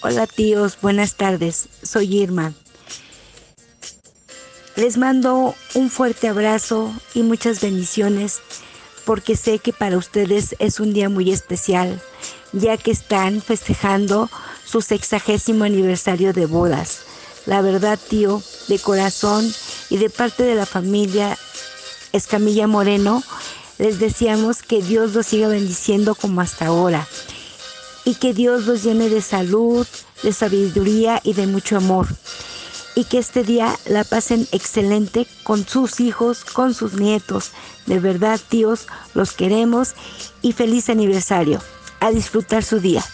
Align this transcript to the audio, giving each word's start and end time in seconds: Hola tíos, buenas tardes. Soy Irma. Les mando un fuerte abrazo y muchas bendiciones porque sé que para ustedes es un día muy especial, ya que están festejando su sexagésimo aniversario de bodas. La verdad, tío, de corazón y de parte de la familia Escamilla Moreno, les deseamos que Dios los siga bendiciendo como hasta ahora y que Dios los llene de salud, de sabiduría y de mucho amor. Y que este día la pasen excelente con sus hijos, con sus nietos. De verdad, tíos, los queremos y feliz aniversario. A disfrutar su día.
Hola 0.00 0.28
tíos, 0.28 0.78
buenas 0.80 1.16
tardes. 1.16 1.68
Soy 1.82 2.18
Irma. 2.18 2.52
Les 4.76 4.96
mando 4.96 5.56
un 5.74 5.90
fuerte 5.90 6.28
abrazo 6.28 6.94
y 7.14 7.24
muchas 7.24 7.60
bendiciones 7.60 8.38
porque 9.04 9.34
sé 9.34 9.58
que 9.58 9.72
para 9.72 9.96
ustedes 9.96 10.54
es 10.60 10.78
un 10.78 10.92
día 10.92 11.08
muy 11.08 11.32
especial, 11.32 12.00
ya 12.52 12.76
que 12.76 12.92
están 12.92 13.42
festejando 13.42 14.30
su 14.64 14.82
sexagésimo 14.82 15.64
aniversario 15.64 16.32
de 16.32 16.46
bodas. 16.46 17.00
La 17.44 17.60
verdad, 17.60 17.98
tío, 17.98 18.40
de 18.68 18.78
corazón 18.78 19.52
y 19.90 19.96
de 19.96 20.10
parte 20.10 20.44
de 20.44 20.54
la 20.54 20.66
familia 20.66 21.36
Escamilla 22.12 22.68
Moreno, 22.68 23.24
les 23.78 23.98
deseamos 23.98 24.62
que 24.62 24.80
Dios 24.80 25.12
los 25.14 25.26
siga 25.26 25.48
bendiciendo 25.48 26.14
como 26.14 26.40
hasta 26.40 26.66
ahora 26.66 27.08
y 28.08 28.14
que 28.14 28.32
Dios 28.32 28.64
los 28.64 28.84
llene 28.84 29.10
de 29.10 29.20
salud, 29.20 29.86
de 30.22 30.32
sabiduría 30.32 31.20
y 31.24 31.34
de 31.34 31.46
mucho 31.46 31.76
amor. 31.76 32.06
Y 32.94 33.04
que 33.04 33.18
este 33.18 33.44
día 33.44 33.78
la 33.84 34.02
pasen 34.02 34.48
excelente 34.50 35.26
con 35.42 35.68
sus 35.68 36.00
hijos, 36.00 36.42
con 36.42 36.72
sus 36.72 36.94
nietos. 36.94 37.50
De 37.84 38.00
verdad, 38.00 38.40
tíos, 38.48 38.86
los 39.12 39.32
queremos 39.32 39.92
y 40.40 40.52
feliz 40.52 40.88
aniversario. 40.88 41.60
A 42.00 42.10
disfrutar 42.10 42.64
su 42.64 42.80
día. 42.80 43.04